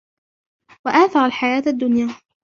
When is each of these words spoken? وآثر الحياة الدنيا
وآثر 0.85 1.25
الحياة 1.25 1.63
الدنيا 1.67 2.15